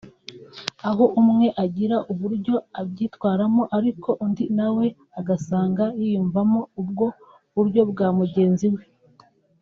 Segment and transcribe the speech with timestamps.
[0.89, 4.85] aho umwe agira uburyo abyitwaramo ariko undi na we
[5.19, 7.05] agasanga yiyumvamo ubwo
[7.55, 8.83] buryo bwa mugenzi we